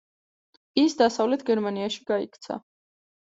[0.83, 2.57] ის დასავლეთ გერმანიაში გაიქცა.